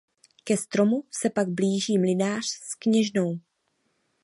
Ke 0.45 0.57
stromu 0.57 1.03
se 1.11 1.29
pak 1.29 1.49
blíží 1.49 1.97
mlynář 1.97 2.45
s 2.45 2.75
kněžnou. 2.75 3.39